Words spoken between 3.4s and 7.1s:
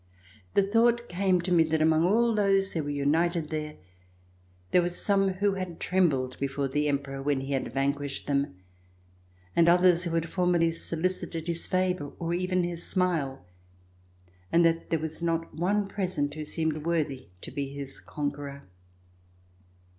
there, there were some who had trembled before the